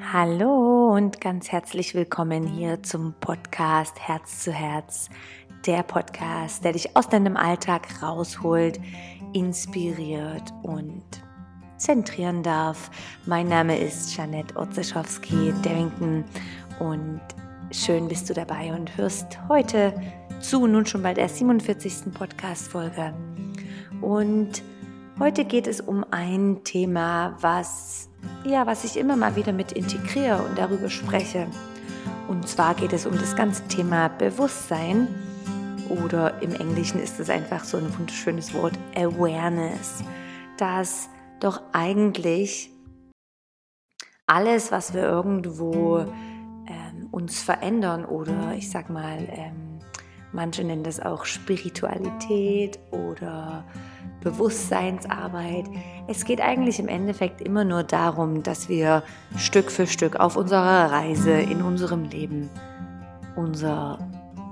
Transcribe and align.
Hallo 0.00 0.92
und 0.94 1.20
ganz 1.20 1.50
herzlich 1.50 1.94
willkommen 1.94 2.46
hier 2.46 2.82
zum 2.82 3.14
Podcast 3.20 3.98
Herz 3.98 4.40
zu 4.44 4.52
Herz. 4.52 5.08
Der 5.66 5.82
Podcast, 5.82 6.64
der 6.64 6.72
dich 6.72 6.96
aus 6.96 7.08
deinem 7.08 7.36
Alltag 7.36 8.02
rausholt, 8.02 8.78
inspiriert 9.32 10.52
und 10.62 11.02
zentrieren 11.78 12.42
darf. 12.42 12.90
Mein 13.24 13.48
Name 13.48 13.78
ist 13.78 14.16
Janette 14.16 14.54
Otzeschowski-Darrington 14.56 16.24
und 16.78 17.20
schön 17.70 18.06
bist 18.06 18.28
du 18.28 18.34
dabei 18.34 18.74
und 18.74 18.96
hörst 18.96 19.38
heute 19.48 19.94
zu, 20.40 20.66
nun 20.66 20.84
schon 20.84 21.02
bei 21.02 21.14
der 21.14 21.28
47. 21.28 22.12
Podcast-Folge. 22.12 23.14
Und 24.02 24.62
heute 25.18 25.44
geht 25.44 25.66
es 25.66 25.80
um 25.80 26.04
ein 26.10 26.62
Thema, 26.64 27.36
was 27.40 28.08
ja, 28.44 28.66
was 28.66 28.84
ich 28.84 28.96
immer 28.96 29.16
mal 29.16 29.36
wieder 29.36 29.52
mit 29.52 29.72
integriere 29.72 30.42
und 30.42 30.58
darüber 30.58 30.90
spreche. 30.90 31.46
Und 32.28 32.48
zwar 32.48 32.74
geht 32.74 32.92
es 32.92 33.06
um 33.06 33.16
das 33.18 33.36
ganze 33.36 33.66
Thema 33.68 34.08
Bewusstsein 34.08 35.08
oder 35.88 36.42
im 36.42 36.52
Englischen 36.54 37.00
ist 37.00 37.20
es 37.20 37.30
einfach 37.30 37.64
so 37.64 37.76
ein 37.76 37.96
wunderschönes 37.96 38.52
Wort 38.54 38.76
Awareness, 38.96 40.02
dass 40.56 41.08
doch 41.38 41.60
eigentlich 41.72 42.70
alles, 44.26 44.72
was 44.72 44.92
wir 44.92 45.02
irgendwo 45.02 45.98
ähm, 46.66 47.08
uns 47.12 47.42
verändern 47.42 48.04
oder 48.04 48.54
ich 48.56 48.70
sag 48.70 48.90
mal, 48.90 49.18
ähm, 49.30 49.78
manche 50.32 50.64
nennen 50.64 50.82
das 50.82 50.98
auch 50.98 51.24
Spiritualität 51.24 52.80
oder 52.90 53.64
Bewusstseinsarbeit. 54.22 55.66
Es 56.08 56.24
geht 56.24 56.40
eigentlich 56.40 56.78
im 56.78 56.88
Endeffekt 56.88 57.40
immer 57.40 57.64
nur 57.64 57.82
darum, 57.84 58.42
dass 58.42 58.68
wir 58.68 59.02
Stück 59.36 59.70
für 59.70 59.86
Stück 59.86 60.16
auf 60.16 60.36
unserer 60.36 60.90
Reise 60.90 61.32
in 61.32 61.62
unserem 61.62 62.04
Leben 62.04 62.50
unser, 63.36 63.98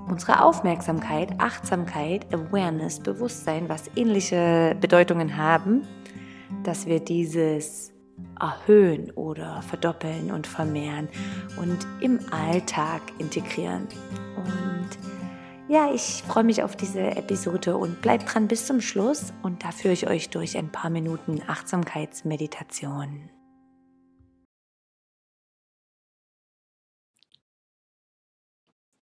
unsere 0.08 0.42
Aufmerksamkeit, 0.42 1.32
Achtsamkeit, 1.38 2.26
Awareness, 2.32 3.00
Bewusstsein, 3.00 3.68
was 3.68 3.90
ähnliche 3.96 4.76
Bedeutungen 4.80 5.36
haben, 5.36 5.82
dass 6.62 6.86
wir 6.86 7.00
dieses 7.00 7.92
erhöhen 8.40 9.10
oder 9.12 9.62
verdoppeln 9.62 10.30
und 10.30 10.46
vermehren 10.46 11.08
und 11.56 11.78
im 12.00 12.20
Alltag 12.30 13.00
integrieren. 13.18 13.88
Und 14.36 15.13
ja, 15.68 15.92
ich 15.92 16.22
freue 16.22 16.44
mich 16.44 16.62
auf 16.62 16.76
diese 16.76 17.00
Episode 17.00 17.76
und 17.76 18.02
bleibt 18.02 18.34
dran 18.34 18.48
bis 18.48 18.66
zum 18.66 18.80
Schluss 18.80 19.32
und 19.42 19.64
da 19.64 19.70
führe 19.70 19.94
ich 19.94 20.06
euch 20.06 20.28
durch 20.30 20.56
ein 20.58 20.70
paar 20.70 20.90
Minuten 20.90 21.42
Achtsamkeitsmeditation. 21.46 23.30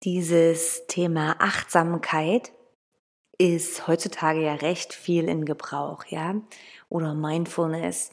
Dieses 0.04 0.88
Thema 0.88 1.36
Achtsamkeit 1.40 2.52
ist 3.38 3.88
heutzutage 3.88 4.44
ja 4.44 4.56
recht 4.56 4.94
viel 4.94 5.28
in 5.28 5.46
Gebrauch, 5.46 6.06
ja, 6.06 6.36
oder 6.90 7.14
Mindfulness. 7.14 8.12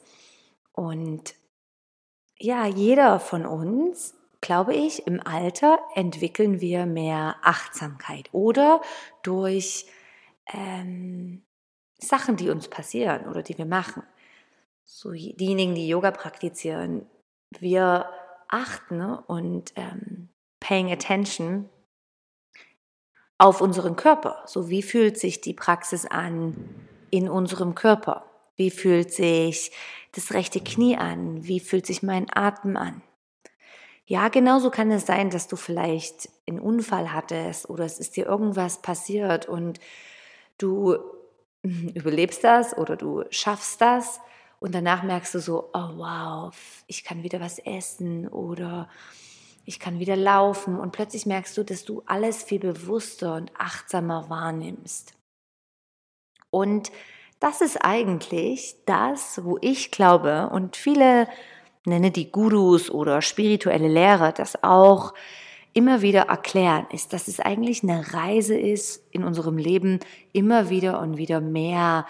Und 0.71 1.35
ja, 2.39 2.65
jeder 2.65 3.19
von 3.19 3.45
uns 3.45 4.18
glaube 4.41 4.73
ich, 4.73 5.05
im 5.05 5.25
Alter 5.25 5.79
entwickeln 5.95 6.61
wir 6.61 6.85
mehr 6.85 7.35
Achtsamkeit 7.43 8.29
oder 8.31 8.81
durch 9.23 9.85
ähm, 10.53 11.43
Sachen, 11.99 12.37
die 12.37 12.49
uns 12.49 12.67
passieren 12.67 13.27
oder 13.27 13.43
die 13.43 13.57
wir 13.57 13.65
machen. 13.65 14.03
So 14.85 15.11
diejenigen, 15.11 15.75
die 15.75 15.87
Yoga 15.87 16.11
praktizieren, 16.11 17.05
wir 17.59 18.09
achten 18.47 19.01
und 19.01 19.73
ähm, 19.75 20.29
paying 20.59 20.91
attention 20.91 21.69
auf 23.37 23.61
unseren 23.61 23.95
Körper. 23.95 24.43
So 24.45 24.69
wie 24.69 24.81
fühlt 24.81 25.17
sich 25.17 25.41
die 25.41 25.53
Praxis 25.53 26.05
an 26.05 26.55
in 27.11 27.29
unserem 27.29 27.75
Körper? 27.75 28.25
Wie 28.55 28.71
fühlt 28.71 29.13
sich 29.13 29.71
das 30.13 30.33
rechte 30.33 30.59
Knie 30.59 30.97
an? 30.97 31.45
Wie 31.45 31.59
fühlt 31.59 31.85
sich 31.85 32.03
mein 32.03 32.27
Atem 32.33 32.75
an? 32.75 33.01
Ja, 34.09 34.29
genauso 34.29 34.71
kann 34.71 34.89
es 34.89 35.05
sein, 35.05 35.29
dass 35.29 35.47
du 35.47 35.55
vielleicht 35.55 36.29
einen 36.47 36.59
Unfall 36.59 37.13
hattest 37.13 37.69
oder 37.69 37.85
es 37.85 37.99
ist 37.99 38.15
dir 38.15 38.25
irgendwas 38.25 38.81
passiert 38.81 39.47
und 39.47 39.79
du 40.57 40.97
überlebst 41.61 42.43
das 42.43 42.75
oder 42.75 42.97
du 42.97 43.23
schaffst 43.29 43.79
das 43.81 44.19
und 44.59 44.73
danach 44.73 45.03
merkst 45.03 45.35
du 45.35 45.39
so, 45.39 45.69
oh 45.73 45.89
wow, 45.97 46.83
ich 46.87 47.03
kann 47.03 47.21
wieder 47.21 47.39
was 47.39 47.59
essen 47.59 48.27
oder 48.27 48.89
ich 49.63 49.79
kann 49.79 49.99
wieder 49.99 50.15
laufen 50.15 50.79
und 50.79 50.91
plötzlich 50.91 51.27
merkst 51.27 51.55
du, 51.55 51.63
dass 51.63 51.85
du 51.85 52.01
alles 52.07 52.41
viel 52.41 52.59
bewusster 52.59 53.35
und 53.35 53.51
achtsamer 53.59 54.27
wahrnimmst. 54.27 55.13
Und 56.49 56.91
das 57.39 57.61
ist 57.61 57.77
eigentlich 57.77 58.75
das, 58.87 59.43
wo 59.43 59.59
ich 59.61 59.91
glaube 59.91 60.49
und 60.51 60.75
viele 60.75 61.27
nenne 61.85 62.11
die 62.11 62.31
Gurus 62.31 62.89
oder 62.89 63.21
spirituelle 63.21 63.87
Lehrer, 63.87 64.31
das 64.31 64.63
auch 64.63 65.13
immer 65.73 66.01
wieder 66.01 66.23
erklären, 66.23 66.87
ist, 66.91 67.13
dass 67.13 67.27
es 67.27 67.39
eigentlich 67.39 67.83
eine 67.83 68.13
Reise 68.13 68.57
ist 68.57 69.03
in 69.11 69.23
unserem 69.23 69.57
Leben, 69.57 69.99
immer 70.33 70.69
wieder 70.69 70.99
und 70.99 71.17
wieder 71.17 71.41
mehr 71.41 72.07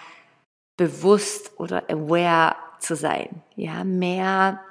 bewusst 0.78 1.52
oder 1.60 1.90
aware 1.90 2.56
zu 2.80 2.96
sein. 2.96 3.44
Ja, 3.56 3.84
mehr, 3.84 4.62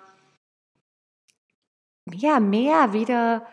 ja, 2.10 2.40
mehr 2.40 2.92
wieder 2.92 3.46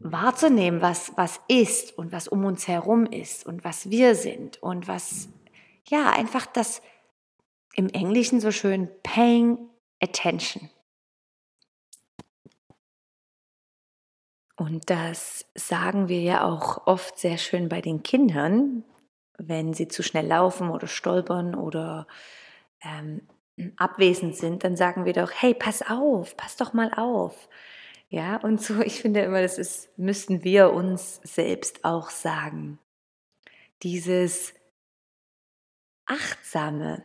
wahrzunehmen, 0.00 0.80
was, 0.80 1.12
was 1.16 1.40
ist 1.48 1.98
und 1.98 2.12
was 2.12 2.28
um 2.28 2.44
uns 2.44 2.66
herum 2.66 3.06
ist 3.06 3.44
und 3.44 3.64
was 3.64 3.90
wir 3.90 4.14
sind 4.14 4.62
und 4.62 4.88
was, 4.88 5.28
ja, 5.88 6.10
einfach 6.10 6.46
das 6.46 6.80
im 7.74 7.88
Englischen 7.88 8.40
so 8.40 8.50
schön 8.50 8.88
paying 9.02 9.58
Attention. 10.00 10.70
Und 14.56 14.90
das 14.90 15.46
sagen 15.54 16.08
wir 16.08 16.20
ja 16.20 16.44
auch 16.44 16.86
oft 16.86 17.16
sehr 17.18 17.38
schön 17.38 17.68
bei 17.68 17.80
den 17.80 18.02
Kindern, 18.02 18.84
wenn 19.38 19.72
sie 19.72 19.86
zu 19.86 20.02
schnell 20.02 20.26
laufen 20.26 20.70
oder 20.70 20.88
stolpern 20.88 21.54
oder 21.54 22.08
ähm, 22.82 23.22
abwesend 23.76 24.36
sind, 24.36 24.64
dann 24.64 24.76
sagen 24.76 25.04
wir 25.04 25.12
doch, 25.12 25.30
hey, 25.32 25.54
pass 25.54 25.82
auf, 25.82 26.36
pass 26.36 26.56
doch 26.56 26.72
mal 26.72 26.92
auf. 26.94 27.48
Ja, 28.08 28.36
und 28.36 28.60
so, 28.60 28.80
ich 28.80 29.00
finde 29.00 29.20
immer, 29.20 29.42
das 29.42 29.58
ist, 29.58 29.96
müssten 29.98 30.42
wir 30.44 30.72
uns 30.72 31.20
selbst 31.22 31.84
auch 31.84 32.10
sagen. 32.10 32.78
Dieses 33.82 34.54
achtsame, 36.06 37.04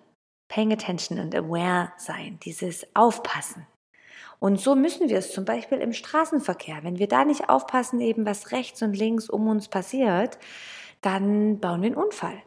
Paying 0.53 0.71
Attention 0.71 1.19
und 1.19 1.33
Aware 1.33 1.93
sein, 1.97 2.39
dieses 2.43 2.85
Aufpassen. 2.95 3.65
Und 4.39 4.59
so 4.59 4.75
müssen 4.75 5.09
wir 5.09 5.17
es 5.17 5.33
zum 5.33 5.45
Beispiel 5.45 5.79
im 5.79 5.93
Straßenverkehr. 5.93 6.83
Wenn 6.83 6.99
wir 6.99 7.07
da 7.07 7.25
nicht 7.25 7.49
aufpassen, 7.49 7.99
eben 7.99 8.27
was 8.27 8.51
rechts 8.51 8.83
und 8.83 8.93
links 8.93 9.29
um 9.29 9.47
uns 9.47 9.67
passiert, 9.67 10.37
dann 11.01 11.59
bauen 11.59 11.81
wir 11.81 11.87
einen 11.87 11.95
Unfall. 11.95 12.39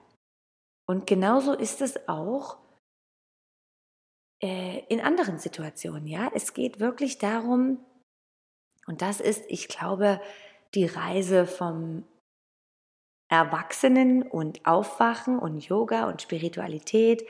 Und 0.86 1.08
genauso 1.08 1.52
ist 1.52 1.80
es 1.80 2.08
auch 2.08 2.58
äh, 4.40 4.84
in 4.88 5.00
anderen 5.00 5.40
Situationen. 5.40 6.06
Ja, 6.06 6.30
es 6.32 6.54
geht 6.54 6.78
wirklich 6.78 7.18
darum, 7.18 7.84
und 8.86 9.02
das 9.02 9.20
ist, 9.20 9.42
ich 9.48 9.66
glaube, 9.66 10.20
die 10.74 10.86
Reise 10.86 11.44
vom 11.44 12.04
Erwachsenen 13.28 14.22
und 14.22 14.64
Aufwachen 14.64 15.40
und 15.40 15.58
Yoga 15.66 16.08
und 16.08 16.22
Spiritualität 16.22 17.26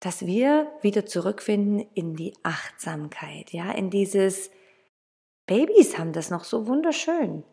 dass 0.00 0.26
wir 0.26 0.70
wieder 0.82 1.06
zurückfinden 1.06 1.86
in 1.94 2.14
die 2.14 2.34
Achtsamkeit, 2.42 3.52
ja, 3.52 3.70
in 3.72 3.90
dieses 3.90 4.50
Babys 5.46 5.98
haben 5.98 6.12
das 6.12 6.30
noch 6.30 6.44
so 6.44 6.66
wunderschön. 6.66 7.44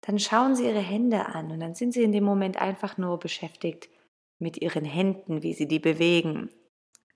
Dann 0.00 0.18
schauen 0.18 0.54
sie 0.54 0.66
ihre 0.66 0.80
Hände 0.80 1.26
an 1.26 1.50
und 1.50 1.60
dann 1.60 1.74
sind 1.74 1.92
sie 1.92 2.02
in 2.02 2.12
dem 2.12 2.24
Moment 2.24 2.60
einfach 2.60 2.98
nur 2.98 3.18
beschäftigt 3.18 3.88
mit 4.38 4.60
ihren 4.60 4.84
Händen, 4.84 5.42
wie 5.42 5.52
sie 5.52 5.68
die 5.68 5.78
bewegen. 5.78 6.50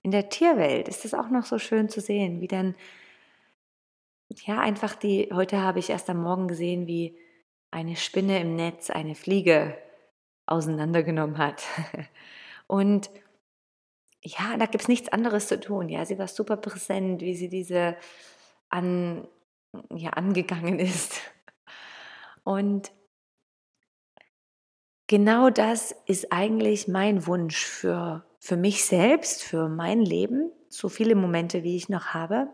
In 0.02 0.11
der 0.12 0.28
Tierwelt 0.28 0.88
ist 0.88 1.05
es 1.05 1.14
auch 1.14 1.31
noch 1.31 1.44
so 1.44 1.58
schön 1.58 1.88
zu 1.88 2.00
sehen, 2.00 2.40
wie 2.40 2.49
dann 2.49 2.76
ja 4.29 4.61
einfach 4.61 4.94
die 4.94 5.31
heute 5.32 5.61
habe 5.61 5.79
ich 5.79 5.90
erst 5.90 6.11
am 6.11 6.22
Morgen 6.22 6.49
gesehen, 6.49 6.87
wie 6.87 7.19
eine 7.70 7.96
Spinne 7.96 8.40
im 8.40 8.55
Netz 8.55 8.90
eine 8.90 9.14
Fliege 9.14 9.76
auseinandergenommen 10.46 11.38
hat. 11.38 11.64
Und 12.69 13.11
ja, 14.22 14.56
da 14.56 14.66
gibt 14.66 14.82
es 14.82 14.88
nichts 14.88 15.08
anderes 15.10 15.48
zu 15.48 15.60
tun. 15.60 15.88
Ja, 15.88 16.04
sie 16.04 16.18
war 16.18 16.28
super 16.28 16.56
präsent, 16.56 17.22
wie 17.22 17.34
sie 17.36 17.48
diese 17.48 17.96
an, 18.70 19.28
ja, 19.94 20.10
angegangen 20.10 20.78
ist. 20.80 21.20
Und 22.44 22.92
genau 25.06 25.50
das 25.50 25.94
ist 26.06 26.32
eigentlich 26.32 26.88
mein 26.88 27.26
Wunsch 27.26 27.64
für, 27.64 28.24
für 28.40 28.56
mich 28.56 28.84
selbst, 28.84 29.42
für 29.42 29.68
mein 29.68 30.00
Leben, 30.00 30.50
so 30.69 30.88
viele 30.88 31.14
Momente, 31.14 31.62
wie 31.62 31.76
ich 31.76 31.88
noch 31.88 32.06
habe. 32.14 32.48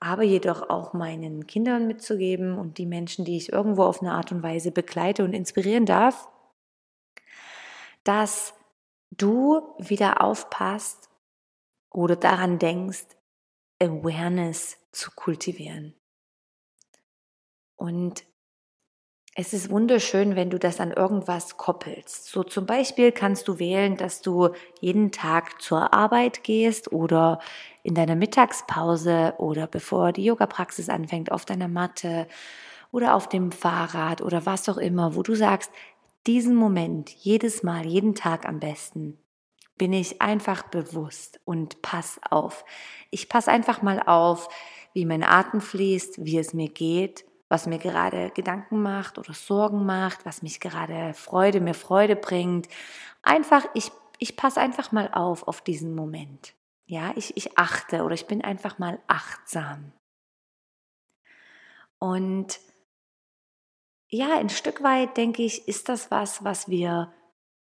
aber 0.00 0.22
jedoch 0.22 0.70
auch 0.70 0.92
meinen 0.92 1.46
Kindern 1.46 1.86
mitzugeben 1.86 2.58
und 2.58 2.78
die 2.78 2.86
Menschen, 2.86 3.24
die 3.24 3.36
ich 3.36 3.52
irgendwo 3.52 3.84
auf 3.84 4.00
eine 4.00 4.12
Art 4.12 4.32
und 4.32 4.42
Weise 4.42 4.70
begleite 4.70 5.24
und 5.24 5.32
inspirieren 5.32 5.86
darf, 5.86 6.28
dass 8.04 8.54
du 9.10 9.74
wieder 9.78 10.22
aufpasst 10.22 11.08
oder 11.90 12.16
daran 12.16 12.58
denkst, 12.58 13.06
Awareness 13.80 14.78
zu 14.92 15.10
kultivieren. 15.12 15.94
Und 17.76 18.24
es 19.40 19.52
ist 19.52 19.70
wunderschön, 19.70 20.34
wenn 20.34 20.50
du 20.50 20.58
das 20.58 20.80
an 20.80 20.90
irgendwas 20.90 21.56
koppelst. 21.56 22.26
So 22.26 22.42
zum 22.42 22.66
Beispiel 22.66 23.12
kannst 23.12 23.46
du 23.46 23.60
wählen, 23.60 23.96
dass 23.96 24.20
du 24.20 24.50
jeden 24.80 25.12
Tag 25.12 25.62
zur 25.62 25.94
Arbeit 25.94 26.42
gehst 26.42 26.90
oder 26.90 27.38
in 27.84 27.94
deiner 27.94 28.16
Mittagspause 28.16 29.34
oder 29.38 29.68
bevor 29.68 30.10
die 30.10 30.24
Yoga-Praxis 30.24 30.88
anfängt 30.88 31.30
auf 31.30 31.44
deiner 31.44 31.68
Matte 31.68 32.26
oder 32.90 33.14
auf 33.14 33.28
dem 33.28 33.52
Fahrrad 33.52 34.22
oder 34.22 34.44
was 34.44 34.68
auch 34.68 34.78
immer, 34.78 35.14
wo 35.14 35.22
du 35.22 35.36
sagst, 35.36 35.70
diesen 36.26 36.54
Moment 36.54 37.10
jedes 37.10 37.62
Mal, 37.62 37.86
jeden 37.86 38.14
Tag 38.14 38.46
am 38.46 38.60
besten, 38.60 39.18
bin 39.76 39.92
ich 39.92 40.20
einfach 40.20 40.64
bewusst 40.64 41.40
und 41.44 41.82
pass 41.82 42.20
auf. 42.28 42.64
Ich 43.10 43.28
passe 43.28 43.50
einfach 43.50 43.82
mal 43.82 44.02
auf, 44.02 44.48
wie 44.92 45.06
mein 45.06 45.22
Atem 45.22 45.60
fließt, 45.60 46.24
wie 46.24 46.38
es 46.38 46.52
mir 46.52 46.68
geht 46.68 47.24
was 47.48 47.66
mir 47.66 47.78
gerade 47.78 48.30
Gedanken 48.30 48.82
macht 48.82 49.18
oder 49.18 49.32
Sorgen 49.32 49.86
macht, 49.86 50.24
was 50.26 50.42
mich 50.42 50.60
gerade 50.60 51.14
Freude, 51.14 51.60
mir 51.60 51.74
Freude 51.74 52.14
bringt. 52.14 52.68
Einfach, 53.22 53.64
ich, 53.74 53.90
ich 54.18 54.36
passe 54.36 54.60
einfach 54.60 54.92
mal 54.92 55.10
auf 55.12 55.48
auf 55.48 55.62
diesen 55.62 55.94
Moment. 55.94 56.54
Ja, 56.86 57.12
ich, 57.16 57.36
ich 57.36 57.58
achte 57.58 58.02
oder 58.02 58.14
ich 58.14 58.26
bin 58.26 58.42
einfach 58.42 58.78
mal 58.78 58.98
achtsam. 59.06 59.92
Und 61.98 62.60
ja, 64.08 64.38
ein 64.38 64.48
Stück 64.48 64.82
weit 64.82 65.16
denke 65.16 65.42
ich, 65.42 65.68
ist 65.68 65.88
das 65.88 66.10
was, 66.10 66.44
was 66.44 66.68
wir 66.68 67.12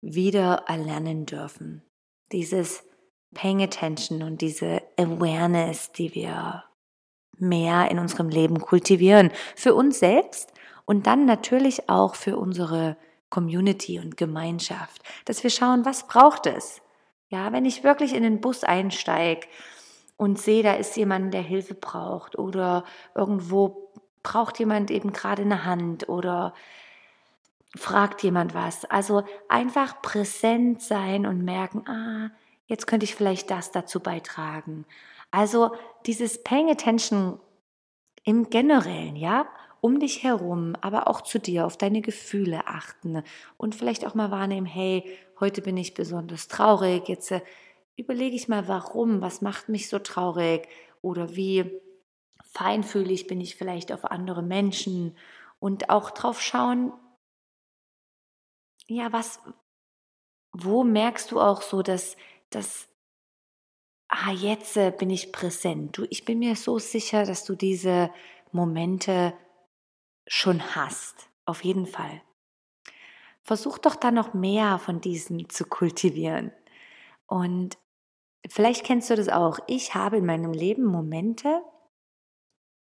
wieder 0.02 0.66
erlernen 0.68 1.26
dürfen. 1.26 1.84
Dieses 2.32 2.84
Paying 3.34 3.64
Attention 3.64 4.22
und 4.24 4.42
diese 4.42 4.82
Awareness, 4.98 5.92
die 5.92 6.14
wir 6.14 6.64
mehr 7.38 7.90
in 7.90 8.00
unserem 8.00 8.30
Leben 8.30 8.60
kultivieren. 8.60 9.32
Für 9.56 9.74
uns 9.74 10.00
selbst 10.00 10.52
und 10.86 11.08
dann 11.08 11.26
natürlich 11.26 11.90
auch 11.90 12.16
für 12.16 12.38
unsere 12.38 12.98
Community 13.30 14.00
und 14.00 14.18
Gemeinschaft. 14.18 15.02
Dass 15.26 15.44
wir 15.44 15.50
schauen, 15.50 15.86
was 15.86 16.08
braucht 16.08 16.46
es? 16.46 16.82
Ja, 17.30 17.52
wenn 17.52 17.66
ich 17.66 17.84
wirklich 17.84 18.14
in 18.14 18.24
den 18.24 18.42
Bus 18.42 18.64
einsteige 18.64 19.48
und 20.18 20.40
sehe, 20.40 20.62
da 20.62 20.74
ist 20.74 20.96
jemand, 20.96 21.34
der 21.34 21.42
Hilfe 21.42 21.74
braucht 21.74 22.38
oder 22.38 22.84
irgendwo 23.16 23.92
braucht 24.24 24.58
jemand 24.60 24.90
eben 24.90 25.14
gerade 25.14 25.44
eine 25.44 25.66
Hand 25.66 26.10
oder 26.10 26.54
fragt 27.76 28.24
jemand 28.24 28.54
was. 28.54 28.86
Also 28.86 29.24
einfach 29.50 30.02
präsent 30.02 30.82
sein 30.82 31.26
und 31.26 31.44
merken, 31.44 31.88
ah, 31.88 32.32
jetzt 32.68 32.88
könnte 32.88 33.04
ich 33.04 33.16
vielleicht 33.16 33.52
das 33.52 33.72
dazu 33.72 34.00
beitragen. 34.00 34.86
Also 35.32 35.72
dieses 36.06 36.44
Paying 36.44 36.70
Attention 36.70 37.40
im 38.24 38.50
Generellen, 38.50 39.16
ja, 39.16 39.48
um 39.82 40.00
dich 40.00 40.24
herum, 40.24 40.78
aber 40.80 41.10
auch 41.10 41.22
zu 41.22 41.40
dir, 41.40 41.66
auf 41.66 41.76
deine 41.76 42.02
Gefühle 42.02 42.68
achten 42.68 43.22
und 43.58 43.76
vielleicht 43.76 44.06
auch 44.06 44.14
mal 44.14 44.32
wahrnehmen, 44.32 44.66
hey, 44.66 45.04
heute 45.40 45.62
bin 45.62 45.76
ich 45.76 45.94
besonders 45.94 46.48
traurig, 46.48 47.10
jetzt 47.10 47.32
äh, 47.32 47.42
überlege 47.98 48.36
ich 48.36 48.48
mal, 48.48 48.68
warum, 48.70 49.22
was 49.22 49.42
macht 49.42 49.68
mich 49.68 49.90
so 49.90 50.00
traurig 50.00 50.70
oder 51.02 51.36
wie 51.36 51.82
feinfühlig 52.54 53.28
bin 53.28 53.42
ich 53.42 53.56
vielleicht 53.56 53.92
auf 53.92 54.06
andere 54.06 54.44
Menschen 54.44 55.18
und 55.60 55.90
auch 55.90 56.12
drauf 56.12 56.42
schauen, 56.42 56.94
ja, 58.88 59.12
was, 59.12 59.40
wo 60.52 60.84
merkst 60.84 61.32
du 61.32 61.40
auch 61.40 61.62
so, 61.62 61.82
dass, 61.82 62.16
dass 62.50 62.88
ah, 64.08 64.32
jetzt 64.32 64.78
äh, 64.78 64.92
bin 64.92 65.10
ich 65.10 65.32
präsent. 65.32 65.98
Du, 65.98 66.06
ich 66.10 66.26
bin 66.26 66.40
mir 66.40 66.56
so 66.56 66.80
sicher, 66.80 67.26
dass 67.26 67.44
du 67.46 67.56
diese 67.56 68.12
Momente 68.52 69.34
schon 70.28 70.76
hast. 70.76 71.30
Auf 71.46 71.64
jeden 71.64 71.88
Fall. 71.88 72.22
Versuch 73.42 73.78
doch 73.78 73.96
da 73.96 74.12
noch 74.12 74.34
mehr 74.34 74.80
von 74.80 75.02
diesen 75.02 75.50
zu 75.50 75.66
kultivieren. 75.66 76.52
Und 77.26 77.78
vielleicht 78.48 78.86
kennst 78.86 79.10
du 79.10 79.16
das 79.16 79.28
auch. 79.28 79.60
Ich 79.68 79.96
habe 79.96 80.18
in 80.18 80.26
meinem 80.26 80.54
Leben 80.54 80.86
Momente, 80.86 81.62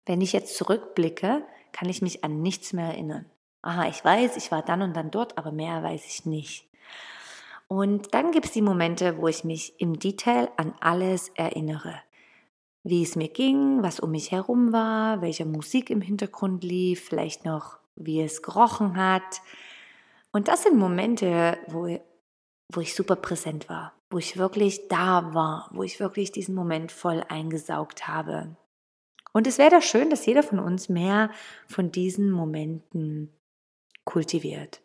wenn 0.09 0.21
ich 0.21 0.33
jetzt 0.33 0.57
zurückblicke, 0.57 1.43
kann 1.71 1.87
ich 1.87 2.01
mich 2.01 2.23
an 2.23 2.41
nichts 2.41 2.73
mehr 2.73 2.87
erinnern. 2.87 3.27
Aha, 3.61 3.87
ich 3.89 4.03
weiß, 4.03 4.37
ich 4.37 4.51
war 4.51 4.63
dann 4.63 4.81
und 4.81 4.95
dann 4.95 5.11
dort, 5.11 5.37
aber 5.37 5.51
mehr 5.51 5.83
weiß 5.83 6.03
ich 6.07 6.25
nicht. 6.25 6.67
Und 7.67 8.15
dann 8.15 8.31
gibt 8.31 8.47
es 8.47 8.51
die 8.51 8.63
Momente, 8.63 9.19
wo 9.19 9.27
ich 9.27 9.43
mich 9.43 9.79
im 9.79 9.99
Detail 9.99 10.49
an 10.57 10.73
alles 10.79 11.29
erinnere. 11.35 11.93
Wie 12.81 13.03
es 13.03 13.15
mir 13.15 13.27
ging, 13.27 13.83
was 13.83 13.99
um 13.99 14.09
mich 14.09 14.31
herum 14.31 14.73
war, 14.73 15.21
welche 15.21 15.45
Musik 15.45 15.91
im 15.91 16.01
Hintergrund 16.01 16.63
lief, 16.63 17.05
vielleicht 17.05 17.45
noch, 17.45 17.77
wie 17.95 18.19
es 18.21 18.41
gerochen 18.41 18.97
hat. 18.97 19.41
Und 20.31 20.47
das 20.47 20.63
sind 20.63 20.75
Momente, 20.75 21.59
wo, 21.67 21.99
wo 22.73 22.81
ich 22.81 22.95
super 22.95 23.15
präsent 23.15 23.69
war, 23.69 23.93
wo 24.09 24.17
ich 24.17 24.37
wirklich 24.37 24.87
da 24.87 25.35
war, 25.35 25.69
wo 25.71 25.83
ich 25.83 25.99
wirklich 25.99 26.31
diesen 26.31 26.55
Moment 26.55 26.91
voll 26.91 27.23
eingesaugt 27.29 28.07
habe. 28.07 28.55
Und 29.39 29.47
es 29.47 29.57
wäre 29.57 29.69
doch 29.69 29.81
schön, 29.81 30.09
dass 30.09 30.25
jeder 30.25 30.43
von 30.43 30.59
uns 30.59 30.89
mehr 30.89 31.31
von 31.65 31.93
diesen 31.93 32.29
Momenten 32.29 33.33
kultiviert. 34.03 34.81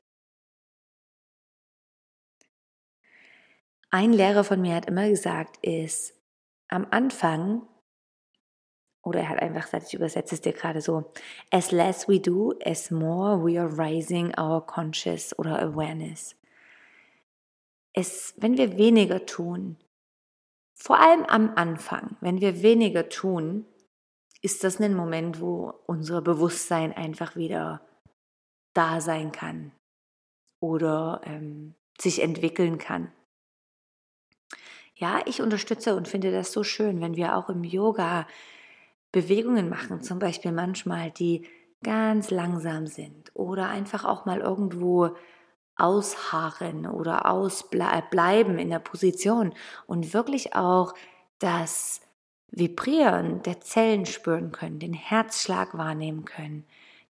Ein 3.91 4.13
Lehrer 4.13 4.45
von 4.45 4.61
mir 4.61 4.77
hat 4.77 4.87
immer 4.87 5.09
gesagt, 5.09 5.57
ist 5.67 6.15
am 6.69 6.87
Anfang, 6.93 7.67
oder 9.03 9.23
er 9.23 9.31
hat 9.31 9.43
einfach 9.43 9.65
gesagt, 9.65 9.89
ich 9.89 9.95
übersetze 9.95 10.37
es 10.37 10.41
dir 10.41 10.53
gerade 10.53 10.81
so, 10.81 11.13
as 11.51 11.73
less 11.73 12.09
we 12.09 12.21
do, 12.21 12.55
as 12.65 12.93
more 12.93 13.45
we 13.45 13.61
are 13.61 13.77
rising 13.77 14.39
our 14.39 14.65
conscious 14.65 15.37
oder 15.37 15.61
awareness. 15.61 16.37
Es, 17.93 18.35
wenn 18.37 18.57
wir 18.57 18.77
weniger 18.77 19.27
tun, 19.27 19.79
vor 20.77 21.01
allem 21.01 21.25
am 21.25 21.57
Anfang, 21.57 22.17
wenn 22.21 22.41
wir 22.41 22.63
weniger 22.63 23.09
tun, 23.09 23.67
ist 24.45 24.63
das 24.63 24.79
ein 24.79 24.95
Moment, 24.95 25.41
wo 25.41 25.73
unser 25.87 26.21
Bewusstsein 26.21 26.93
einfach 26.93 27.35
wieder 27.35 27.81
da 28.75 29.01
sein 29.01 29.33
kann 29.33 29.73
oder 30.61 31.23
ähm, 31.25 31.75
sich 31.99 32.21
entwickeln 32.23 32.77
kann. 32.77 33.11
Ja, 34.97 35.23
ich 35.25 35.41
unterstütze 35.41 35.97
und 35.97 36.09
finde 36.09 36.31
das 36.31 36.53
so 36.53 36.63
schön, 36.63 37.01
wenn 37.01 37.17
wir 37.17 37.37
auch 37.37 37.49
im 37.49 37.65
Yoga 37.65 38.29
Bewegungen 39.13 39.71
machen, 39.71 40.03
zum 40.03 40.19
Beispiel 40.19 40.53
manchmal, 40.53 41.11
die 41.11 41.49
ganz 41.83 42.31
langsam 42.31 42.87
sind 42.87 43.31
oder 43.33 43.71
einfach 43.71 44.05
auch 44.05 44.27
mal 44.27 44.41
irgendwo 44.41 45.17
ausharren 45.77 46.87
oder 46.87 47.31
ausbleiben 47.31 48.59
in 48.59 48.69
der 48.69 48.79
Position 48.79 49.55
und 49.87 50.13
wirklich 50.13 50.55
auch 50.55 50.93
das 51.39 52.04
Vibrieren 52.57 53.43
der 53.43 53.61
Zellen 53.61 54.07
spüren 54.07 54.53
können, 54.53 54.79
den 54.79 54.95
Herzschlag 54.95 55.77
wahrnehmen 55.77 56.25
können, 56.25 56.65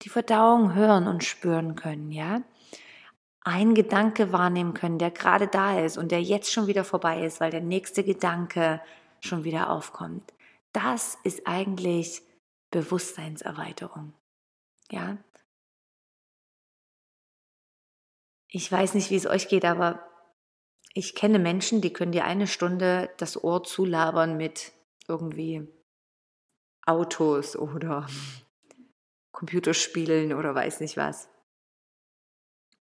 die 0.03 0.09
Verdauung 0.09 0.75
hören 0.75 1.09
und 1.09 1.25
spüren 1.25 1.75
können, 1.75 2.13
ja 2.13 2.43
einen 3.45 3.75
Gedanke 3.75 4.33
wahrnehmen 4.33 4.75
können, 4.75 4.99
der 4.99 5.11
gerade 5.11 5.49
da 5.49 5.81
ist 5.81 5.99
und 5.99 6.13
der 6.13 6.23
jetzt 6.23 6.53
schon 6.53 6.67
wieder 6.67 6.85
vorbei 6.85 7.25
ist, 7.25 7.41
weil 7.41 7.51
der 7.51 7.61
nächste 7.61 8.05
Gedanke 8.05 8.81
schon 9.21 9.45
wieder 9.45 9.71
aufkommt. 9.71 10.33
Das 10.73 11.19
ist 11.25 11.47
eigentlich 11.47 12.23
Bewusstseinserweiterung. 12.71 14.13
Ja? 14.91 15.19
Ich 18.49 18.71
weiß 18.71 18.95
nicht, 18.95 19.11
wie 19.11 19.17
es 19.17 19.27
euch 19.27 19.49
geht, 19.49 19.65
aber 19.65 20.07
ich 20.95 21.15
kenne 21.15 21.39
Menschen, 21.39 21.81
die 21.81 21.93
können 21.93 22.13
dir 22.13 22.25
eine 22.25 22.47
Stunde 22.47 23.11
das 23.17 23.43
Ohr 23.43 23.65
zulabern 23.65 24.37
mit 24.37 24.73
irgendwie 25.09 25.67
Autos 26.87 27.57
oder 27.57 28.07
Computerspielen 29.33 30.35
oder 30.35 30.55
weiß 30.55 30.81
nicht 30.81 30.97
was. 30.97 31.29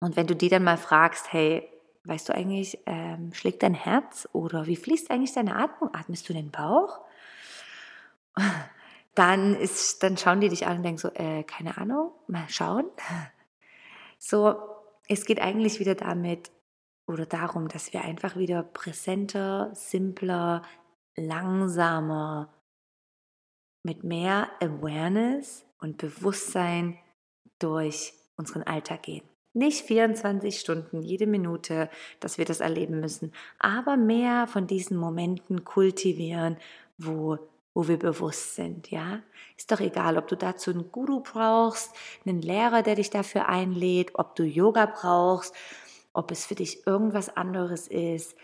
Und 0.00 0.16
wenn 0.16 0.26
du 0.26 0.34
die 0.34 0.48
dann 0.48 0.64
mal 0.64 0.78
fragst, 0.78 1.32
hey, 1.32 1.68
weißt 2.04 2.28
du 2.28 2.34
eigentlich, 2.34 2.78
ähm, 2.86 3.32
schlägt 3.34 3.62
dein 3.62 3.74
Herz 3.74 4.28
oder 4.32 4.66
wie 4.66 4.76
fließt 4.76 5.10
eigentlich 5.10 5.34
deine 5.34 5.56
Atmung? 5.56 5.94
Atmest 5.94 6.28
du 6.28 6.32
den 6.32 6.50
Bauch? 6.50 7.00
Dann, 9.16 9.56
ist, 9.56 10.04
dann 10.04 10.16
schauen 10.16 10.40
die 10.40 10.48
dich 10.48 10.68
an 10.68 10.76
und 10.78 10.82
denken 10.84 11.00
so, 11.00 11.08
äh, 11.08 11.42
keine 11.42 11.76
Ahnung, 11.78 12.12
mal 12.26 12.48
schauen. 12.48 12.86
So, 14.22 14.54
es 15.08 15.24
geht 15.24 15.40
eigentlich 15.40 15.80
wieder 15.80 15.94
damit 15.94 16.50
oder 17.06 17.24
darum, 17.24 17.68
dass 17.68 17.94
wir 17.94 18.02
einfach 18.02 18.36
wieder 18.36 18.62
präsenter, 18.62 19.70
simpler, 19.74 20.62
langsamer 21.20 22.52
mit 23.82 24.04
mehr 24.04 24.50
Awareness 24.60 25.64
und 25.78 25.98
Bewusstsein 25.98 26.98
durch 27.58 28.12
unseren 28.36 28.62
Alltag 28.62 29.02
gehen. 29.04 29.22
Nicht 29.52 29.84
24 29.86 30.60
Stunden, 30.60 31.02
jede 31.02 31.26
Minute, 31.26 31.90
dass 32.20 32.38
wir 32.38 32.44
das 32.44 32.60
erleben 32.60 33.00
müssen, 33.00 33.32
aber 33.58 33.96
mehr 33.96 34.46
von 34.46 34.66
diesen 34.66 34.96
Momenten 34.96 35.64
kultivieren, 35.64 36.56
wo, 36.98 37.38
wo 37.74 37.88
wir 37.88 37.98
bewusst 37.98 38.54
sind, 38.54 38.90
ja? 38.90 39.22
Ist 39.56 39.72
doch 39.72 39.80
egal, 39.80 40.16
ob 40.18 40.28
du 40.28 40.36
dazu 40.36 40.70
einen 40.70 40.92
Guru 40.92 41.20
brauchst, 41.20 41.92
einen 42.24 42.40
Lehrer, 42.40 42.82
der 42.82 42.94
dich 42.94 43.10
dafür 43.10 43.48
einlädt, 43.48 44.12
ob 44.14 44.36
du 44.36 44.44
Yoga 44.44 44.86
brauchst, 44.86 45.54
ob 46.12 46.30
es 46.30 46.46
für 46.46 46.54
dich 46.54 46.86
irgendwas 46.86 47.36
anderes 47.36 47.88
ist, 47.88 48.36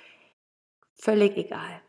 völlig 0.95 1.37
egal. 1.37 1.83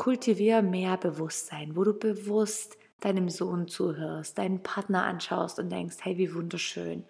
Kultiviere 0.00 0.62
mehr 0.62 0.96
Bewusstsein, 0.96 1.76
wo 1.76 1.84
du 1.84 1.92
bewusst 1.92 2.78
deinem 3.00 3.28
Sohn 3.28 3.68
zuhörst, 3.68 4.38
deinen 4.38 4.62
Partner 4.62 5.04
anschaust 5.04 5.58
und 5.58 5.68
denkst, 5.68 5.98
hey, 6.00 6.16
wie 6.16 6.34
wunderschön 6.34 7.04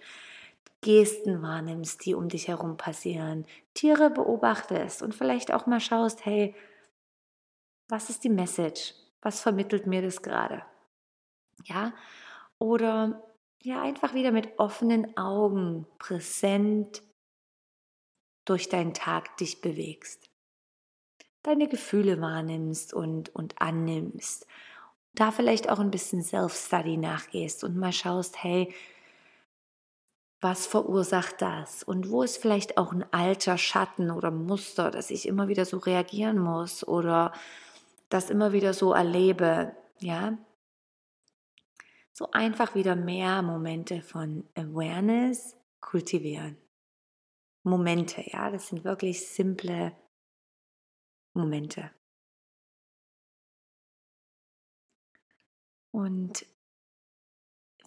Gesten 0.81 1.41
wahrnimmst, 1.41 2.05
die 2.05 2.15
um 2.15 2.29
dich 2.29 2.49
herum 2.49 2.77
passieren, 2.77 3.47
Tiere 3.75 4.11
beobachtest 4.11 5.03
und 5.03 5.15
vielleicht 5.15 5.53
auch 5.53 5.67
mal 5.67 5.79
schaust, 5.79 6.27
hey, 6.27 6.57
was 7.89 8.11
ist 8.11 8.25
die 8.25 8.29
Message? 8.29 8.95
Was 9.23 9.41
vermittelt 9.41 9.87
mir 9.87 10.03
das 10.03 10.21
gerade? 10.21 10.65
Ja? 11.67 11.93
Oder 12.59 13.23
ja, 13.63 13.83
einfach 13.83 14.15
wieder 14.15 14.33
mit 14.33 14.59
offenen 14.59 15.17
Augen 15.17 15.87
präsent 16.01 17.05
durch 18.47 18.69
deinen 18.69 18.95
Tag 18.95 19.37
dich 19.37 19.61
bewegst. 19.61 20.30
Deine 21.43 21.69
Gefühle 21.69 22.21
wahrnimmst 22.21 22.93
und, 22.93 23.35
und 23.35 23.61
annimmst. 23.61 24.47
Da 25.15 25.31
vielleicht 25.33 25.71
auch 25.71 25.79
ein 25.79 25.91
bisschen 25.91 26.23
Self-Study 26.23 26.97
nachgehst 26.97 27.65
und 27.65 27.77
mal 27.77 27.93
schaust, 27.93 28.43
hey, 28.43 28.73
was 30.41 30.67
verursacht 30.67 31.43
das? 31.43 31.83
Und 31.83 32.11
wo 32.11 32.23
ist 32.23 32.39
vielleicht 32.39 32.79
auch 32.79 32.93
ein 32.93 33.05
alter 33.13 33.59
Schatten 33.59 34.11
oder 34.11 34.31
Muster, 34.31 34.91
dass 34.91 35.11
ich 35.11 35.27
immer 35.27 35.49
wieder 35.49 35.65
so 35.65 35.79
reagieren 35.79 36.39
muss 36.39 36.87
oder 36.87 37.33
das 38.09 38.31
immer 38.31 38.53
wieder 38.53 38.73
so 38.73 38.93
erlebe, 38.93 39.75
ja? 39.99 40.39
So 42.13 42.31
einfach 42.33 42.75
wieder 42.75 42.97
mehr 42.97 43.43
Momente 43.43 44.03
von 44.03 44.45
Awareness 44.55 45.57
kultivieren. 45.81 46.57
Momente, 47.63 48.23
ja, 48.27 48.51
das 48.51 48.69
sind 48.69 48.85
wirklich 48.85 49.27
simple 49.27 49.93
Momente. 51.41 51.91
Und 55.91 56.47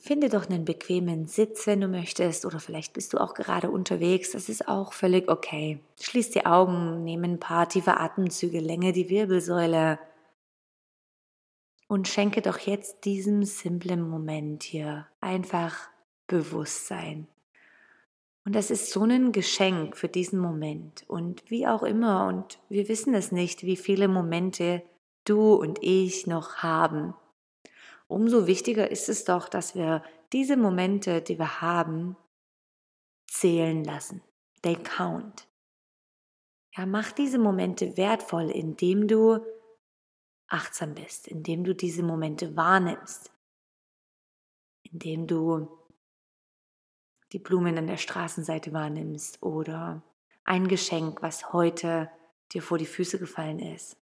Finde 0.05 0.27
doch 0.27 0.49
einen 0.49 0.65
bequemen 0.65 1.27
Sitz, 1.27 1.65
wenn 1.65 1.79
du 1.79 1.87
möchtest, 1.87 2.43
oder 2.43 2.59
vielleicht 2.59 2.91
bist 2.91 3.13
du 3.13 3.19
auch 3.19 3.33
gerade 3.33 3.71
unterwegs. 3.71 4.31
Das 4.31 4.49
ist 4.49 4.67
auch 4.67 4.91
völlig 4.91 5.29
okay. 5.29 5.79
Schließ 6.01 6.31
die 6.31 6.45
Augen, 6.45 7.05
nimm 7.05 7.23
ein 7.23 7.39
paar 7.39 7.69
tiefe 7.69 7.95
Atemzüge, 7.95 8.59
länge 8.59 8.91
die 8.91 9.07
Wirbelsäule 9.07 9.97
und 11.87 12.09
schenke 12.09 12.41
doch 12.41 12.59
jetzt 12.59 13.05
diesem 13.05 13.45
simplen 13.45 14.01
Moment 14.01 14.63
hier 14.63 15.07
einfach 15.21 15.87
Bewusstsein. 16.27 17.29
Und 18.45 18.55
das 18.55 18.71
ist 18.71 18.91
so 18.91 19.03
ein 19.03 19.31
Geschenk 19.31 19.95
für 19.95 20.09
diesen 20.09 20.39
Moment. 20.39 21.05
Und 21.07 21.49
wie 21.49 21.65
auch 21.65 21.83
immer, 21.83 22.27
und 22.27 22.59
wir 22.69 22.89
wissen 22.89 23.13
es 23.13 23.31
nicht, 23.31 23.63
wie 23.63 23.77
viele 23.77 24.07
Momente 24.07 24.83
du 25.23 25.53
und 25.53 25.79
ich 25.81 26.27
noch 26.27 26.57
haben 26.57 27.13
umso 28.13 28.47
wichtiger 28.47 28.89
ist 28.89 29.09
es 29.09 29.25
doch, 29.25 29.49
dass 29.49 29.75
wir 29.75 30.03
diese 30.31 30.57
Momente, 30.57 31.21
die 31.21 31.37
wir 31.37 31.61
haben, 31.61 32.15
zählen 33.27 33.83
lassen. 33.83 34.21
They 34.61 34.75
count. 34.75 35.47
Ja, 36.75 36.85
mach 36.85 37.11
diese 37.11 37.39
Momente 37.39 37.97
wertvoll, 37.97 38.49
indem 38.49 39.07
du 39.07 39.39
achtsam 40.47 40.95
bist, 40.95 41.27
indem 41.27 41.63
du 41.63 41.75
diese 41.75 42.03
Momente 42.03 42.55
wahrnimmst, 42.55 43.31
indem 44.83 45.27
du 45.27 45.67
die 47.33 47.39
Blumen 47.39 47.77
an 47.77 47.87
der 47.87 47.97
Straßenseite 47.97 48.71
wahrnimmst 48.73 49.41
oder 49.41 50.03
ein 50.45 50.67
Geschenk, 50.67 51.21
was 51.21 51.51
heute 51.51 52.09
dir 52.51 52.61
vor 52.61 52.77
die 52.77 52.85
Füße 52.85 53.17
gefallen 53.17 53.59
ist. 53.59 53.97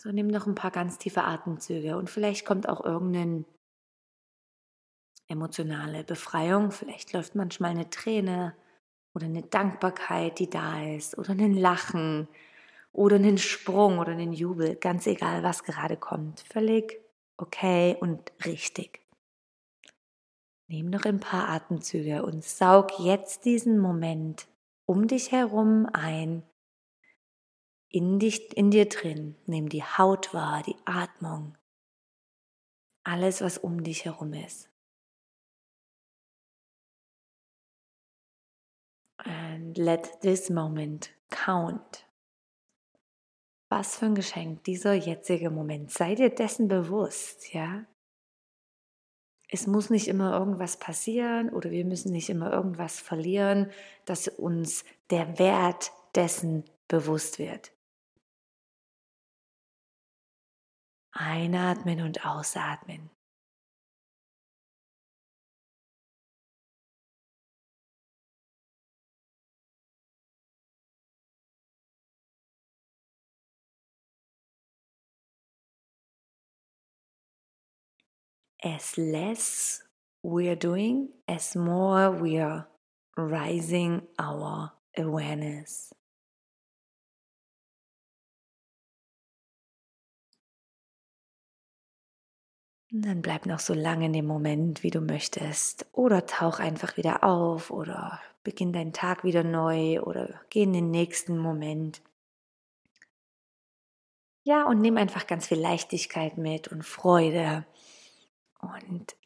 So, 0.00 0.10
nimm 0.10 0.28
noch 0.28 0.46
ein 0.46 0.54
paar 0.54 0.70
ganz 0.70 0.98
tiefe 0.98 1.24
Atemzüge 1.24 1.96
und 1.96 2.10
vielleicht 2.10 2.44
kommt 2.44 2.68
auch 2.68 2.84
irgendeine 2.84 3.44
emotionale 5.28 6.04
Befreiung. 6.04 6.70
Vielleicht 6.70 7.12
läuft 7.12 7.34
manchmal 7.34 7.72
eine 7.72 7.90
Träne 7.90 8.54
oder 9.14 9.26
eine 9.26 9.42
Dankbarkeit, 9.42 10.38
die 10.38 10.50
da 10.50 10.84
ist, 10.84 11.18
oder 11.18 11.30
ein 11.30 11.54
Lachen 11.54 12.28
oder 12.92 13.16
einen 13.16 13.38
Sprung 13.38 13.98
oder 13.98 14.12
einen 14.12 14.32
Jubel. 14.32 14.76
Ganz 14.76 15.06
egal, 15.06 15.42
was 15.42 15.64
gerade 15.64 15.96
kommt. 15.96 16.40
Völlig 16.40 17.00
okay 17.36 17.96
und 18.00 18.32
richtig. 18.44 19.07
Nimm 20.68 20.90
noch 20.90 21.06
ein 21.06 21.18
paar 21.18 21.48
Atemzüge 21.48 22.22
und 22.24 22.44
saug 22.44 22.98
jetzt 22.98 23.46
diesen 23.46 23.78
Moment 23.78 24.46
um 24.84 25.08
dich 25.08 25.32
herum 25.32 25.88
ein 25.92 26.42
in, 27.88 28.18
dich, 28.18 28.54
in 28.54 28.70
dir 28.70 28.86
drin. 28.86 29.36
Nimm 29.46 29.70
die 29.70 29.82
Haut 29.82 30.34
wahr, 30.34 30.62
die 30.62 30.76
Atmung, 30.84 31.56
alles, 33.02 33.40
was 33.40 33.56
um 33.56 33.82
dich 33.82 34.04
herum 34.04 34.34
ist. 34.34 34.70
And 39.16 39.76
let 39.78 40.20
this 40.20 40.50
moment 40.50 41.10
count. 41.30 42.06
Was 43.70 43.96
für 43.96 44.06
ein 44.06 44.14
Geschenk 44.14 44.64
dieser 44.64 44.92
jetzige 44.92 45.50
Moment. 45.50 45.90
Sei 45.90 46.14
dir 46.14 46.30
dessen 46.30 46.68
bewusst, 46.68 47.52
ja? 47.52 47.86
Es 49.50 49.66
muss 49.66 49.88
nicht 49.88 50.08
immer 50.08 50.38
irgendwas 50.38 50.78
passieren 50.78 51.48
oder 51.50 51.70
wir 51.70 51.84
müssen 51.84 52.12
nicht 52.12 52.28
immer 52.28 52.52
irgendwas 52.52 53.00
verlieren, 53.00 53.70
dass 54.04 54.28
uns 54.28 54.84
der 55.10 55.38
Wert 55.38 55.90
dessen 56.14 56.64
bewusst 56.86 57.38
wird. 57.38 57.72
Einatmen 61.12 62.02
und 62.02 62.26
ausatmen. 62.26 63.10
As 78.62 78.96
less 78.96 79.82
we 80.22 80.48
are 80.48 80.56
doing, 80.56 81.10
as 81.28 81.54
more 81.54 82.10
we 82.10 82.38
are 82.38 82.66
rising 83.16 84.02
our 84.18 84.72
awareness. 84.96 85.92
Dann 92.90 93.20
bleib 93.20 93.46
noch 93.46 93.60
so 93.60 93.74
lange 93.74 94.06
in 94.06 94.12
dem 94.14 94.26
Moment, 94.26 94.82
wie 94.82 94.90
du 94.90 95.00
möchtest. 95.00 95.86
Oder 95.92 96.26
tauch 96.26 96.58
einfach 96.58 96.96
wieder 96.96 97.22
auf 97.22 97.70
oder 97.70 98.20
beginn 98.42 98.72
deinen 98.72 98.92
Tag 98.94 99.24
wieder 99.24 99.44
neu 99.44 100.00
oder 100.00 100.40
geh 100.50 100.62
in 100.62 100.72
den 100.72 100.90
nächsten 100.90 101.38
Moment. 101.38 102.02
Ja, 104.44 104.66
und 104.66 104.80
nimm 104.80 104.96
einfach 104.96 105.26
ganz 105.26 105.46
viel 105.46 105.60
Leichtigkeit 105.60 106.38
mit 106.38 106.68
und 106.68 106.82
Freude. 106.82 107.66
Und 108.60 109.16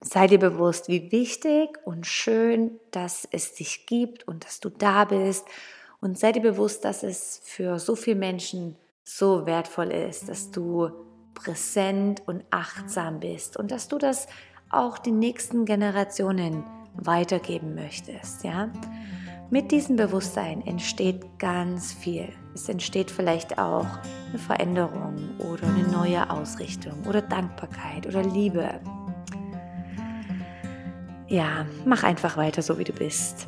sei 0.00 0.26
dir 0.26 0.38
bewusst, 0.38 0.88
wie 0.88 1.12
wichtig 1.12 1.78
und 1.84 2.06
schön, 2.06 2.78
dass 2.90 3.28
es 3.30 3.54
dich 3.54 3.86
gibt 3.86 4.26
und 4.26 4.44
dass 4.44 4.60
du 4.60 4.70
da 4.70 5.04
bist. 5.04 5.46
Und 6.00 6.18
sei 6.18 6.32
dir 6.32 6.42
bewusst, 6.42 6.84
dass 6.84 7.02
es 7.02 7.40
für 7.44 7.78
so 7.78 7.94
viele 7.94 8.16
Menschen 8.16 8.76
so 9.04 9.46
wertvoll 9.46 9.90
ist, 9.90 10.28
dass 10.28 10.50
du 10.50 10.90
präsent 11.34 12.22
und 12.26 12.44
achtsam 12.50 13.20
bist 13.20 13.56
und 13.56 13.70
dass 13.70 13.88
du 13.88 13.98
das 13.98 14.26
auch 14.70 14.98
den 14.98 15.18
nächsten 15.18 15.64
Generationen 15.64 16.64
weitergeben 16.94 17.74
möchtest, 17.74 18.44
ja? 18.44 18.72
Mit 19.50 19.72
diesem 19.72 19.96
Bewusstsein 19.96 20.64
entsteht 20.64 21.38
ganz 21.40 21.92
viel. 21.92 22.28
Es 22.54 22.68
entsteht 22.68 23.10
vielleicht 23.10 23.58
auch 23.58 23.86
eine 24.30 24.38
Veränderung 24.38 25.16
oder 25.38 25.66
eine 25.66 25.86
neue 25.88 26.30
Ausrichtung 26.30 27.04
oder 27.06 27.20
Dankbarkeit 27.20 28.06
oder 28.06 28.22
Liebe. 28.22 28.80
Ja, 31.28 31.66
mach 31.84 32.02
einfach 32.02 32.36
weiter 32.36 32.62
so, 32.62 32.78
wie 32.78 32.84
du 32.84 32.92
bist. 32.92 33.46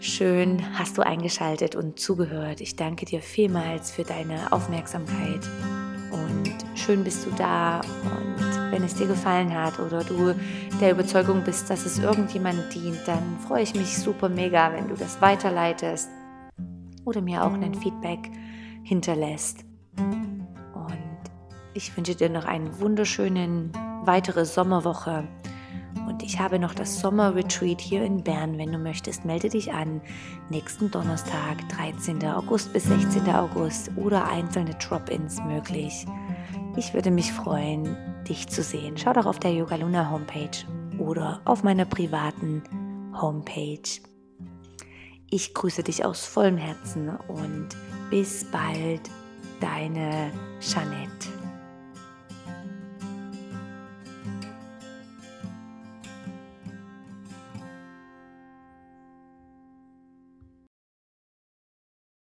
Schön 0.00 0.62
hast 0.76 0.98
du 0.98 1.02
eingeschaltet 1.02 1.76
und 1.76 1.98
zugehört. 1.98 2.60
Ich 2.60 2.74
danke 2.74 3.06
dir 3.06 3.20
vielmals 3.20 3.92
für 3.92 4.02
deine 4.02 4.52
Aufmerksamkeit 4.52 5.48
und 6.10 6.52
schön 6.74 7.04
bist 7.04 7.24
du 7.24 7.30
da. 7.36 7.80
Und 8.04 8.72
wenn 8.72 8.82
es 8.82 8.94
dir 8.94 9.06
gefallen 9.06 9.54
hat 9.54 9.78
oder 9.78 10.02
du 10.02 10.34
der 10.80 10.92
Überzeugung 10.92 11.44
bist, 11.44 11.70
dass 11.70 11.86
es 11.86 12.00
irgendjemand 12.00 12.74
dient, 12.74 13.00
dann 13.06 13.38
freue 13.46 13.62
ich 13.62 13.74
mich 13.74 13.96
super 13.96 14.28
mega, 14.28 14.72
wenn 14.72 14.88
du 14.88 14.94
das 14.94 15.20
weiterleitest 15.20 16.08
oder 17.04 17.20
mir 17.20 17.44
auch 17.44 17.52
ein 17.52 17.74
Feedback 17.74 18.30
hinterlässt. 18.82 19.64
Und 19.96 21.20
ich 21.74 21.96
wünsche 21.96 22.14
dir 22.14 22.28
noch 22.28 22.44
einen 22.44 22.80
wunderschönen 22.80 23.72
weitere 24.04 24.44
Sommerwoche 24.44 25.28
und 26.06 26.22
ich 26.22 26.38
habe 26.38 26.58
noch 26.58 26.74
das 26.74 27.00
Sommerretreat 27.00 27.80
hier 27.80 28.04
in 28.04 28.22
Bern. 28.22 28.58
Wenn 28.58 28.72
du 28.72 28.78
möchtest, 28.78 29.24
melde 29.24 29.48
dich 29.48 29.72
an. 29.72 30.00
Nächsten 30.50 30.90
Donnerstag, 30.90 31.68
13. 31.70 32.24
August 32.26 32.72
bis 32.72 32.84
16. 32.84 33.28
August 33.30 33.90
oder 33.96 34.28
einzelne 34.28 34.74
Drop-ins 34.74 35.40
möglich. 35.44 36.04
Ich 36.76 36.92
würde 36.94 37.10
mich 37.10 37.32
freuen, 37.32 37.96
dich 38.28 38.48
zu 38.48 38.62
sehen. 38.62 38.96
Schau 38.96 39.12
doch 39.12 39.26
auf 39.26 39.38
der 39.38 39.52
Yoga 39.52 39.76
Luna 39.76 40.10
Homepage 40.10 40.66
oder 40.98 41.40
auf 41.44 41.62
meiner 41.62 41.84
privaten 41.84 42.62
Homepage. 43.18 44.00
Ich 45.30 45.54
grüße 45.54 45.82
dich 45.82 46.04
aus 46.04 46.26
vollem 46.26 46.56
Herzen 46.58 47.08
und 47.28 47.68
bis 48.12 48.44
bald, 48.44 49.10
deine 49.58 50.30
Jeanette. 50.60 51.41